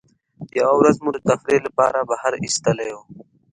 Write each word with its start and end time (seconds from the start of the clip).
یوه 0.59 0.73
ورځ 0.79 0.95
مو 1.03 1.09
د 1.13 1.17
تفریح 1.29 1.59
له 1.65 1.71
پاره 1.77 2.01
بهر 2.09 2.31
ایستلي 2.43 2.89
وو. 2.93 3.03